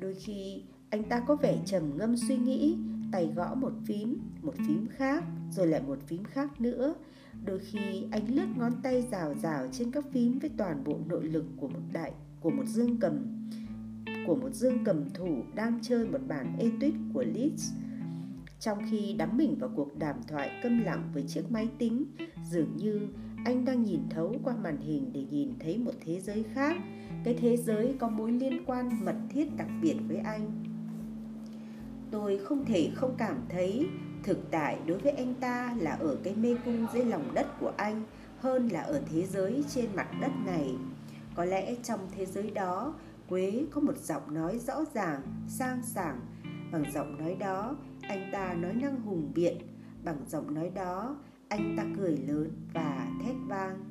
Đôi 0.00 0.14
khi 0.14 0.62
anh 0.90 1.04
ta 1.04 1.20
có 1.20 1.36
vẻ 1.36 1.58
trầm 1.66 1.82
ngâm 1.96 2.16
suy 2.16 2.36
nghĩ, 2.36 2.76
tay 3.12 3.32
gõ 3.36 3.54
một 3.54 3.72
phím, 3.86 4.18
một 4.42 4.54
phím 4.68 4.86
khác, 4.90 5.24
rồi 5.50 5.66
lại 5.66 5.82
một 5.86 5.98
phím 6.06 6.24
khác 6.24 6.60
nữa. 6.60 6.94
Đôi 7.44 7.58
khi 7.58 8.06
anh 8.10 8.34
lướt 8.34 8.46
ngón 8.56 8.72
tay 8.82 9.02
rào 9.10 9.34
rào 9.34 9.66
trên 9.72 9.90
các 9.90 10.04
phím 10.12 10.38
với 10.38 10.50
toàn 10.56 10.84
bộ 10.84 10.98
nội 11.06 11.24
lực 11.24 11.44
của 11.56 11.68
một 11.68 11.82
đại, 11.92 12.12
của 12.40 12.50
một 12.50 12.66
dương 12.66 12.96
cầm, 13.00 13.48
của 14.26 14.34
một 14.36 14.54
dương 14.54 14.84
cầm 14.84 15.10
thủ 15.14 15.42
đang 15.54 15.78
chơi 15.82 16.06
một 16.06 16.20
bản 16.28 16.56
etude 16.58 16.98
của 17.14 17.22
Liszt 17.22 17.74
trong 18.60 18.78
khi 18.90 19.14
đắm 19.18 19.36
mình 19.36 19.56
vào 19.58 19.70
cuộc 19.76 19.98
đàm 19.98 20.16
thoại 20.28 20.50
câm 20.62 20.84
lặng 20.84 21.10
với 21.14 21.22
chiếc 21.22 21.50
máy 21.50 21.68
tính, 21.78 22.04
dường 22.50 22.76
như 22.76 23.08
anh 23.44 23.64
đang 23.64 23.84
nhìn 23.84 24.00
thấu 24.10 24.34
qua 24.44 24.54
màn 24.62 24.78
hình 24.78 25.10
để 25.12 25.24
nhìn 25.30 25.52
thấy 25.60 25.78
một 25.78 25.92
thế 26.04 26.20
giới 26.20 26.44
khác. 26.54 26.76
Cái 27.24 27.34
thế 27.40 27.56
giới 27.56 27.94
có 27.98 28.08
mối 28.08 28.32
liên 28.32 28.64
quan 28.66 29.04
mật 29.04 29.16
thiết 29.28 29.56
đặc 29.56 29.68
biệt 29.82 29.96
với 30.08 30.16
anh. 30.16 30.64
Tôi 32.10 32.38
không 32.38 32.64
thể 32.64 32.90
không 32.94 33.14
cảm 33.18 33.36
thấy 33.48 33.86
thực 34.22 34.50
tại 34.50 34.78
đối 34.86 34.98
với 34.98 35.12
anh 35.12 35.34
ta 35.34 35.74
là 35.78 35.90
ở 35.90 36.16
cái 36.24 36.34
mê 36.34 36.56
cung 36.64 36.86
dưới 36.94 37.04
lòng 37.04 37.34
đất 37.34 37.46
của 37.60 37.72
anh 37.76 38.02
hơn 38.38 38.68
là 38.68 38.80
ở 38.80 39.02
thế 39.10 39.26
giới 39.26 39.64
trên 39.68 39.86
mặt 39.94 40.08
đất 40.20 40.32
này 40.46 40.74
có 41.34 41.44
lẽ 41.44 41.74
trong 41.82 42.00
thế 42.16 42.26
giới 42.26 42.50
đó, 42.50 42.94
Quế 43.28 43.64
có 43.70 43.80
một 43.80 43.96
giọng 43.96 44.34
nói 44.34 44.58
rõ 44.58 44.84
ràng, 44.94 45.22
sang 45.48 45.82
sảng. 45.82 46.20
Bằng 46.72 46.92
giọng 46.92 47.18
nói 47.18 47.36
đó, 47.40 47.76
anh 48.00 48.30
ta 48.32 48.54
nói 48.54 48.74
năng 48.74 49.00
hùng 49.00 49.32
biện. 49.34 49.56
Bằng 50.04 50.24
giọng 50.28 50.54
nói 50.54 50.70
đó, 50.74 51.16
anh 51.48 51.74
ta 51.76 51.84
cười 51.96 52.16
lớn 52.16 52.50
và 52.74 53.08
thét 53.24 53.34
vang. 53.48 53.84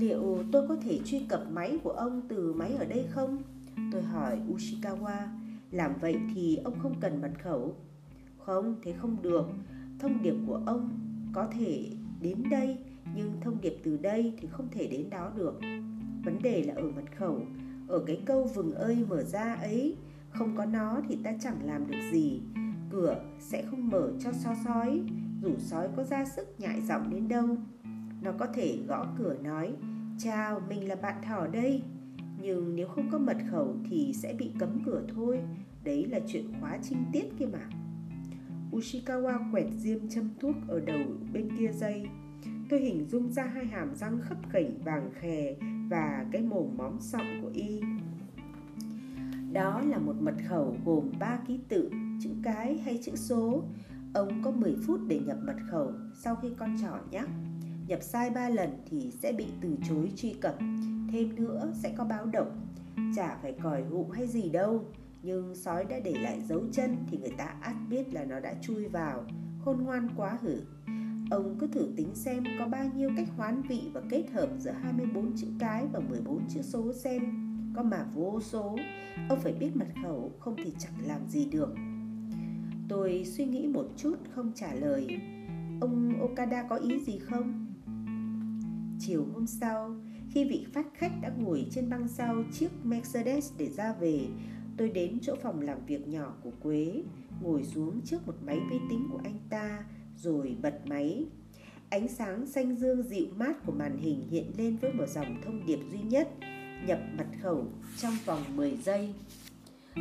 Liệu 0.00 0.38
tôi 0.52 0.68
có 0.68 0.76
thể 0.82 1.00
truy 1.04 1.26
cập 1.28 1.42
máy 1.50 1.78
của 1.82 1.92
ông 1.92 2.22
từ 2.28 2.52
máy 2.52 2.72
ở 2.78 2.84
đây 2.84 3.06
không? 3.10 3.42
Tôi 3.92 4.02
hỏi 4.02 4.38
Ushikawa. 4.48 5.26
Làm 5.70 5.92
vậy 6.00 6.16
thì 6.34 6.56
ông 6.56 6.78
không 6.82 7.00
cần 7.00 7.20
mật 7.20 7.32
khẩu. 7.42 7.76
Không, 8.44 8.74
thế 8.82 8.92
không 8.92 9.16
được. 9.22 9.46
Thông 9.98 10.22
điệp 10.22 10.34
của 10.46 10.60
ông 10.66 10.98
có 11.32 11.48
thể 11.58 11.90
đến 12.20 12.42
đây, 12.50 12.78
nhưng 13.16 13.32
thông 13.40 13.60
điệp 13.60 13.76
từ 13.84 13.96
đây 13.96 14.34
thì 14.40 14.48
không 14.48 14.68
thể 14.70 14.86
đến 14.86 15.10
đó 15.10 15.30
được. 15.36 15.60
Vấn 16.24 16.42
đề 16.42 16.62
là 16.62 16.74
ở 16.74 16.82
mật 16.82 17.16
khẩu, 17.16 17.42
ở 17.88 18.04
cái 18.06 18.22
câu 18.26 18.44
vừng 18.54 18.74
ơi 18.74 19.04
mở 19.08 19.22
ra 19.22 19.54
ấy. 19.54 19.96
Không 20.30 20.56
có 20.56 20.66
nó 20.66 21.00
thì 21.08 21.18
ta 21.24 21.32
chẳng 21.40 21.66
làm 21.66 21.90
được 21.90 21.98
gì. 22.12 22.40
Cửa 22.90 23.24
sẽ 23.38 23.62
không 23.62 23.88
mở 23.88 24.12
cho 24.20 24.32
so 24.32 24.54
sói, 24.64 25.02
dù 25.42 25.50
sói 25.58 25.88
có 25.96 26.04
ra 26.04 26.24
sức 26.24 26.54
nhại 26.58 26.80
giọng 26.80 27.10
đến 27.10 27.28
đâu. 27.28 27.56
Nó 28.22 28.32
có 28.32 28.46
thể 28.54 28.78
gõ 28.88 29.06
cửa 29.18 29.36
nói, 29.42 29.72
chào, 30.18 30.60
mình 30.68 30.88
là 30.88 30.94
bạn 30.94 31.22
thỏ 31.26 31.46
đây. 31.46 31.82
Nhưng 32.42 32.76
nếu 32.76 32.88
không 32.88 33.08
có 33.10 33.18
mật 33.18 33.36
khẩu 33.50 33.76
thì 33.90 34.12
sẽ 34.14 34.34
bị 34.38 34.50
cấm 34.58 34.82
cửa 34.86 35.02
thôi. 35.14 35.40
Đấy 35.84 36.06
là 36.10 36.20
chuyện 36.26 36.44
khóa 36.60 36.78
trinh 36.82 37.04
tiết 37.12 37.24
kia 37.38 37.46
mà. 37.46 37.68
Ushikawa 38.76 39.38
quẹt 39.52 39.66
diêm 39.76 40.08
châm 40.08 40.30
thuốc 40.40 40.54
ở 40.68 40.80
đầu 40.80 41.00
bên 41.32 41.48
kia 41.58 41.72
dây. 41.72 42.06
Tôi 42.70 42.80
hình 42.80 43.06
dung 43.08 43.32
ra 43.32 43.44
hai 43.44 43.66
hàm 43.66 43.94
răng 43.94 44.20
khấp 44.22 44.38
khỉnh 44.52 44.78
vàng 44.84 45.10
khè 45.14 45.56
và 45.88 46.26
cái 46.32 46.42
mồm 46.42 46.76
móm 46.76 47.00
sọng 47.00 47.40
của 47.42 47.50
y. 47.54 47.80
Đó 49.52 49.80
là 49.80 49.98
một 49.98 50.14
mật 50.20 50.34
khẩu 50.48 50.76
gồm 50.84 51.10
3 51.18 51.38
ký 51.46 51.58
tự, 51.68 51.90
chữ 52.22 52.30
cái 52.42 52.78
hay 52.78 52.98
chữ 53.02 53.16
số. 53.16 53.62
Ông 54.14 54.42
có 54.44 54.50
10 54.50 54.76
phút 54.86 55.00
để 55.08 55.20
nhập 55.26 55.38
mật 55.46 55.56
khẩu 55.70 55.92
sau 56.14 56.36
khi 56.36 56.48
con 56.58 56.76
trỏ 56.82 56.98
nhắc. 57.10 57.28
Nhập 57.86 58.02
sai 58.02 58.30
3 58.30 58.48
lần 58.48 58.70
thì 58.90 59.10
sẽ 59.10 59.32
bị 59.32 59.46
từ 59.60 59.76
chối 59.88 60.12
truy 60.16 60.34
cập. 60.40 60.58
Thêm 61.12 61.34
nữa 61.36 61.72
sẽ 61.74 61.94
có 61.98 62.04
báo 62.04 62.26
động. 62.26 62.66
Chả 63.16 63.38
phải 63.42 63.54
còi 63.62 63.82
hụ 63.82 64.06
hay 64.12 64.26
gì 64.26 64.48
đâu. 64.48 64.84
Nhưng 65.22 65.54
sói 65.54 65.84
đã 65.84 66.00
để 66.04 66.14
lại 66.22 66.40
dấu 66.48 66.62
chân 66.72 66.96
thì 67.10 67.18
người 67.18 67.34
ta 67.38 67.44
ắt 67.44 67.74
biết 67.88 68.14
là 68.14 68.24
nó 68.24 68.40
đã 68.40 68.54
chui 68.60 68.88
vào. 68.88 69.24
Khôn 69.64 69.84
ngoan 69.84 70.08
quá 70.16 70.38
hử. 70.42 70.60
Ông 71.30 71.56
cứ 71.60 71.66
thử 71.66 71.88
tính 71.96 72.14
xem 72.14 72.44
có 72.58 72.66
bao 72.66 72.84
nhiêu 72.96 73.10
cách 73.16 73.28
hoán 73.36 73.62
vị 73.62 73.82
và 73.92 74.00
kết 74.10 74.24
hợp 74.32 74.48
giữa 74.58 74.70
24 74.70 75.36
chữ 75.36 75.46
cái 75.58 75.86
và 75.92 76.00
14 76.00 76.48
chữ 76.48 76.62
số 76.62 76.92
xem. 76.92 77.22
Có 77.76 77.82
mà 77.82 78.06
vô 78.14 78.40
số. 78.40 78.76
Ông 79.28 79.40
phải 79.40 79.52
biết 79.52 79.76
mật 79.76 79.88
khẩu 80.02 80.32
không 80.38 80.54
thì 80.64 80.72
chẳng 80.78 81.06
làm 81.06 81.28
gì 81.28 81.44
được. 81.44 81.74
Tôi 82.88 83.24
suy 83.24 83.44
nghĩ 83.44 83.66
một 83.66 83.86
chút 83.96 84.16
không 84.30 84.52
trả 84.54 84.74
lời. 84.74 85.06
Ông 85.80 86.20
Okada 86.20 86.62
có 86.62 86.76
ý 86.76 87.00
gì 87.00 87.18
không? 87.18 87.66
Chiều 88.98 89.26
hôm 89.34 89.46
sau, 89.46 89.94
khi 90.30 90.44
vị 90.44 90.66
phát 90.72 90.86
khách 90.94 91.12
đã 91.20 91.32
ngồi 91.38 91.66
trên 91.70 91.90
băng 91.90 92.08
sau 92.08 92.36
chiếc 92.52 92.68
Mercedes 92.84 93.52
để 93.58 93.68
ra 93.68 93.92
về, 93.92 94.26
tôi 94.76 94.88
đến 94.88 95.18
chỗ 95.22 95.34
phòng 95.42 95.60
làm 95.60 95.86
việc 95.86 96.08
nhỏ 96.08 96.34
của 96.42 96.52
Quế, 96.62 97.02
ngồi 97.42 97.64
xuống 97.64 98.00
trước 98.04 98.26
một 98.26 98.34
máy 98.46 98.60
vi 98.70 98.78
tính 98.90 99.08
của 99.10 99.20
anh 99.24 99.38
ta, 99.50 99.84
rồi 100.16 100.56
bật 100.62 100.80
máy. 100.86 101.26
Ánh 101.90 102.08
sáng 102.08 102.46
xanh 102.46 102.76
dương 102.76 103.02
dịu 103.02 103.26
mát 103.36 103.66
của 103.66 103.72
màn 103.72 103.98
hình 103.98 104.28
hiện 104.30 104.52
lên 104.58 104.76
với 104.76 104.92
một 104.92 105.08
dòng 105.08 105.40
thông 105.44 105.66
điệp 105.66 105.78
duy 105.90 106.00
nhất, 106.02 106.28
nhập 106.86 107.00
mật 107.18 107.26
khẩu 107.42 107.66
trong 107.96 108.14
vòng 108.24 108.56
10 108.56 108.76
giây. 108.76 109.14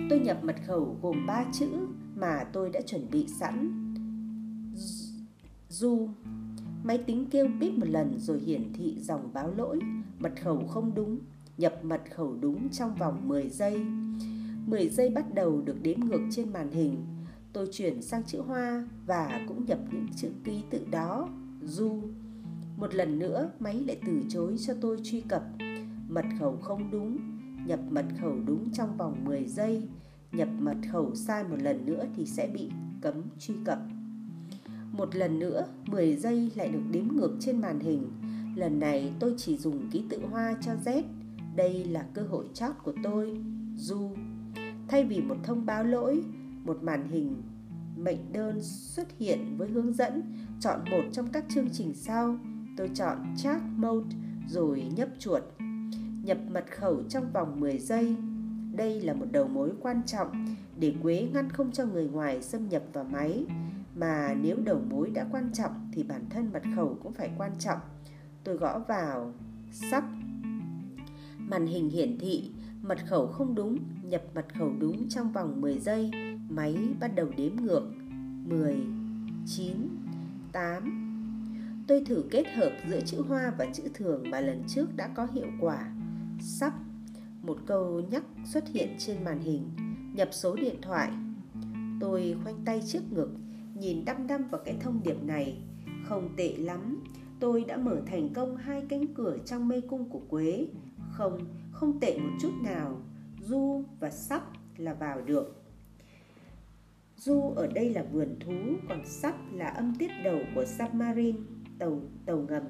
Tôi 0.09 0.19
nhập 0.19 0.39
mật 0.43 0.55
khẩu 0.67 0.97
gồm 1.01 1.25
3 1.27 1.45
chữ 1.53 1.67
mà 2.15 2.43
tôi 2.53 2.69
đã 2.69 2.81
chuẩn 2.81 3.11
bị 3.11 3.27
sẵn. 3.39 3.85
Du 5.69 6.09
Máy 6.83 6.97
tính 6.97 7.25
kêu 7.31 7.47
bíp 7.59 7.73
một 7.73 7.87
lần 7.89 8.19
rồi 8.19 8.39
hiển 8.39 8.73
thị 8.73 8.97
dòng 8.99 9.33
báo 9.33 9.53
lỗi 9.57 9.79
Mật 10.19 10.31
khẩu 10.43 10.67
không 10.67 10.95
đúng 10.95 11.19
Nhập 11.57 11.79
mật 11.83 12.01
khẩu 12.15 12.35
đúng 12.41 12.69
trong 12.69 12.95
vòng 12.95 13.27
10 13.27 13.49
giây 13.49 13.81
10 14.69 14.89
giây 14.89 15.09
bắt 15.09 15.33
đầu 15.33 15.61
được 15.61 15.81
đếm 15.81 15.99
ngược 15.99 16.21
trên 16.31 16.53
màn 16.53 16.71
hình 16.71 17.05
Tôi 17.53 17.67
chuyển 17.71 18.01
sang 18.01 18.23
chữ 18.23 18.41
hoa 18.41 18.87
và 19.05 19.41
cũng 19.47 19.65
nhập 19.65 19.79
những 19.91 20.07
chữ 20.15 20.29
ký 20.43 20.61
tự 20.69 20.85
đó 20.91 21.29
Du 21.63 22.01
Một 22.77 22.95
lần 22.95 23.19
nữa 23.19 23.51
máy 23.59 23.83
lại 23.87 23.99
từ 24.07 24.21
chối 24.29 24.55
cho 24.67 24.73
tôi 24.81 24.97
truy 25.03 25.21
cập 25.21 25.43
Mật 26.07 26.25
khẩu 26.39 26.57
không 26.57 26.91
đúng 26.91 27.17
Nhập 27.65 27.79
mật 27.89 28.05
khẩu 28.21 28.35
đúng 28.45 28.71
trong 28.73 28.97
vòng 28.97 29.25
10 29.25 29.45
giây 29.45 29.83
Nhập 30.31 30.49
mật 30.59 30.77
khẩu 30.91 31.15
sai 31.15 31.43
một 31.43 31.57
lần 31.61 31.85
nữa 31.85 32.05
thì 32.15 32.25
sẽ 32.25 32.47
bị 32.53 32.69
cấm 33.01 33.23
truy 33.39 33.55
cập 33.65 33.79
một 34.91 35.15
lần 35.15 35.39
nữa, 35.39 35.67
10 35.85 36.15
giây 36.15 36.51
lại 36.55 36.69
được 36.69 36.81
đếm 36.91 37.03
ngược 37.07 37.37
trên 37.39 37.61
màn 37.61 37.79
hình. 37.79 38.11
Lần 38.55 38.79
này 38.79 39.11
tôi 39.19 39.33
chỉ 39.37 39.57
dùng 39.57 39.89
ký 39.91 40.03
tự 40.09 40.25
hoa 40.31 40.55
cho 40.61 40.71
Z. 40.85 41.03
Đây 41.55 41.85
là 41.85 42.05
cơ 42.13 42.21
hội 42.21 42.45
chót 42.53 42.71
của 42.83 42.93
tôi. 43.03 43.37
Du. 43.75 44.09
Thay 44.89 45.03
vì 45.03 45.21
một 45.21 45.35
thông 45.43 45.65
báo 45.65 45.83
lỗi, 45.83 46.23
một 46.63 46.83
màn 46.83 47.09
hình 47.09 47.41
mệnh 47.97 48.33
đơn 48.33 48.61
xuất 48.63 49.07
hiện 49.17 49.57
với 49.57 49.69
hướng 49.69 49.93
dẫn 49.93 50.21
chọn 50.59 50.79
một 50.91 51.01
trong 51.11 51.27
các 51.27 51.45
chương 51.49 51.69
trình 51.71 51.93
sau. 51.93 52.37
Tôi 52.77 52.89
chọn 52.93 53.17
Chat 53.37 53.61
Mode 53.75 54.15
rồi 54.47 54.83
nhấp 54.95 55.09
chuột. 55.19 55.43
Nhập 56.23 56.37
mật 56.51 56.65
khẩu 56.71 57.03
trong 57.09 57.31
vòng 57.33 57.59
10 57.59 57.77
giây. 57.77 58.15
Đây 58.75 59.01
là 59.01 59.13
một 59.13 59.25
đầu 59.31 59.47
mối 59.47 59.71
quan 59.81 60.01
trọng 60.05 60.55
để 60.79 60.93
Quế 61.03 61.29
ngăn 61.33 61.49
không 61.49 61.71
cho 61.71 61.85
người 61.85 62.07
ngoài 62.07 62.41
xâm 62.41 62.69
nhập 62.69 62.83
vào 62.93 63.03
máy 63.03 63.45
mà 63.95 64.33
nếu 64.41 64.57
đầu 64.63 64.81
mối 64.89 65.09
đã 65.09 65.25
quan 65.31 65.49
trọng 65.53 65.89
thì 65.93 66.03
bản 66.03 66.21
thân 66.29 66.49
mật 66.53 66.63
khẩu 66.75 66.97
cũng 67.03 67.13
phải 67.13 67.29
quan 67.37 67.51
trọng. 67.59 67.79
Tôi 68.43 68.57
gõ 68.57 68.79
vào 68.79 69.33
sắp. 69.71 70.03
Màn 71.37 71.67
hình 71.67 71.89
hiển 71.89 72.17
thị 72.19 72.51
mật 72.81 72.97
khẩu 73.07 73.27
không 73.27 73.55
đúng, 73.55 73.77
nhập 74.09 74.21
mật 74.35 74.45
khẩu 74.57 74.71
đúng 74.79 75.09
trong 75.09 75.31
vòng 75.31 75.61
10 75.61 75.79
giây, 75.79 76.11
máy 76.49 76.77
bắt 76.99 77.15
đầu 77.15 77.27
đếm 77.37 77.51
ngược. 77.55 77.91
10 78.45 78.75
9 79.45 79.75
8 80.51 81.05
Tôi 81.87 82.03
thử 82.05 82.23
kết 82.31 82.43
hợp 82.55 82.71
giữa 82.89 83.01
chữ 83.05 83.21
hoa 83.27 83.53
và 83.57 83.65
chữ 83.73 83.83
thường 83.93 84.23
mà 84.31 84.39
lần 84.39 84.63
trước 84.67 84.95
đã 84.95 85.07
có 85.07 85.27
hiệu 85.33 85.47
quả. 85.61 85.91
Sắp 86.41 86.73
một 87.41 87.57
câu 87.65 88.01
nhắc 88.11 88.23
xuất 88.45 88.67
hiện 88.67 88.89
trên 88.97 89.23
màn 89.23 89.39
hình, 89.39 89.69
nhập 90.13 90.29
số 90.31 90.55
điện 90.55 90.75
thoại. 90.81 91.11
Tôi 91.99 92.35
khoanh 92.43 92.65
tay 92.65 92.81
trước 92.87 93.11
ngực, 93.11 93.29
nhìn 93.75 94.05
đăm 94.05 94.27
đăm 94.27 94.47
vào 94.47 94.61
cái 94.65 94.77
thông 94.79 95.03
điệp 95.03 95.23
này. 95.23 95.57
Không 96.05 96.29
tệ 96.37 96.57
lắm, 96.57 97.03
tôi 97.39 97.63
đã 97.67 97.77
mở 97.77 98.01
thành 98.05 98.29
công 98.33 98.57
hai 98.57 98.83
cánh 98.89 99.13
cửa 99.13 99.37
trong 99.45 99.67
mê 99.67 99.81
cung 99.81 100.09
của 100.09 100.21
Quế. 100.29 100.67
Không, 101.11 101.39
không 101.71 101.99
tệ 101.99 102.17
một 102.17 102.31
chút 102.41 102.51
nào. 102.63 103.01
Du 103.49 103.83
và 103.99 104.09
sắp 104.09 104.43
là 104.77 104.93
vào 104.93 105.21
được. 105.21 105.63
Du 107.15 107.53
ở 107.55 107.67
đây 107.67 107.89
là 107.89 108.03
vườn 108.03 108.39
thú, 108.39 108.53
còn 108.89 109.05
sắp 109.05 109.35
là 109.53 109.67
âm 109.67 109.95
tiết 109.99 110.11
đầu 110.23 110.39
của 110.55 110.65
submarine, 110.65 111.39
tàu 111.79 112.01
tàu 112.25 112.37
ngầm. 112.37 112.63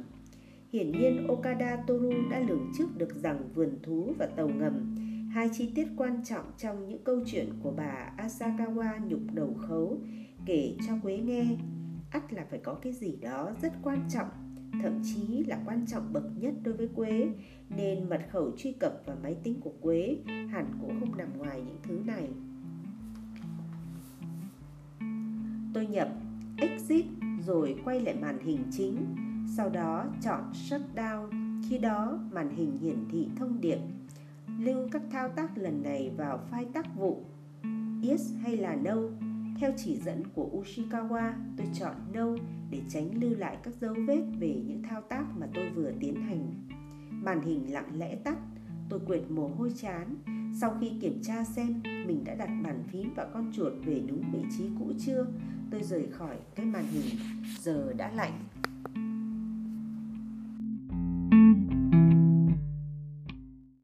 Hiển 0.74 0.92
nhiên 0.92 1.28
Okada 1.28 1.84
Toru 1.88 2.12
đã 2.32 2.40
lường 2.40 2.72
trước 2.78 2.98
được 2.98 3.16
rằng 3.16 3.50
vườn 3.54 3.80
thú 3.84 4.14
và 4.18 4.26
tàu 4.26 4.48
ngầm 4.48 4.96
hai 5.30 5.50
chi 5.54 5.72
tiết 5.76 5.88
quan 5.98 6.24
trọng 6.26 6.46
trong 6.58 6.88
những 6.88 7.04
câu 7.04 7.20
chuyện 7.26 7.50
của 7.64 7.72
bà 7.72 8.14
Asakawa 8.18 9.08
nhục 9.08 9.22
đầu 9.34 9.54
khấu 9.68 9.98
kể 10.46 10.76
cho 10.88 10.94
Quế 11.04 11.18
nghe 11.18 11.46
ắt 12.12 12.34
là 12.34 12.46
phải 12.50 12.60
có 12.60 12.74
cái 12.74 12.94
gì 12.94 13.16
đó 13.16 13.52
rất 13.62 13.74
quan 13.84 14.08
trọng 14.14 14.28
thậm 14.84 15.02
chí 15.04 15.44
là 15.44 15.60
quan 15.66 15.86
trọng 15.88 16.14
bậc 16.14 16.24
nhất 16.40 16.54
đối 16.64 16.74
với 16.74 16.90
Quế 16.96 17.30
nên 17.70 18.10
mật 18.10 18.22
khẩu 18.32 18.52
truy 18.58 18.72
cập 18.72 19.02
vào 19.06 19.18
máy 19.24 19.36
tính 19.44 19.62
của 19.62 19.74
Quế 19.82 20.18
hẳn 20.28 20.66
cũng 20.82 21.00
không 21.00 21.18
nằm 21.18 21.38
ngoài 21.38 21.62
những 21.62 21.78
thứ 21.84 22.02
này. 22.06 22.30
Tôi 25.74 25.88
nhập 25.88 26.10
exit 26.58 27.06
rồi 27.46 27.76
quay 27.86 28.02
lại 28.02 28.16
màn 28.22 28.40
hình 28.40 28.64
chính, 28.72 28.98
sau 29.58 29.70
đó 29.70 30.06
chọn 30.22 30.52
shutdown. 30.54 31.30
Khi 31.70 31.78
đó 31.78 32.20
màn 32.32 32.56
hình 32.56 32.78
hiển 32.82 32.98
thị 33.12 33.28
thông 33.36 33.62
điệp 33.62 33.80
lưu 34.60 34.88
các 34.92 35.02
thao 35.12 35.30
tác 35.30 35.58
lần 35.58 35.84
này 35.84 36.12
vào 36.18 36.40
file 36.52 36.72
tác 36.74 36.96
vụ 36.96 37.24
yes 38.10 38.34
hay 38.44 38.58
là 38.58 38.76
no 38.76 38.96
theo 39.60 39.72
chỉ 39.78 39.98
dẫn 39.98 40.24
của 40.34 40.50
Ushikawa, 40.54 41.34
tôi 41.58 41.68
chọn 41.74 41.96
No 42.14 42.28
để 42.70 42.82
tránh 42.90 43.22
lưu 43.22 43.36
lại 43.38 43.58
các 43.64 43.74
dấu 43.82 43.96
vết 44.08 44.22
về 44.40 44.62
những 44.68 44.84
thao 44.84 45.02
tác 45.02 45.24
mà 45.38 45.48
tôi 45.54 45.70
vừa 45.76 45.92
tiến 46.00 46.16
hành. 46.16 46.54
Màn 47.10 47.42
hình 47.42 47.74
lặng 47.74 48.00
lẽ 48.00 48.16
tắt, 48.16 48.38
tôi 48.90 49.00
quệt 49.08 49.22
mồ 49.30 49.48
hôi 49.48 49.72
chán. 49.82 50.16
Sau 50.62 50.78
khi 50.82 50.92
kiểm 51.02 51.22
tra 51.24 51.44
xem 51.44 51.82
mình 51.84 52.24
đã 52.26 52.36
đặt 52.36 52.50
bàn 52.64 52.84
phím 52.92 53.14
và 53.16 53.28
con 53.34 53.52
chuột 53.56 53.74
về 53.86 54.02
đúng 54.08 54.24
vị 54.34 54.40
trí 54.58 54.64
cũ 54.80 54.92
chưa, 55.06 55.26
tôi 55.72 55.84
rời 55.84 56.08
khỏi 56.12 56.36
cái 56.56 56.66
màn 56.66 56.84
hình. 56.92 57.20
Giờ 57.60 57.94
đã 57.94 58.12
lạnh. 58.12 58.40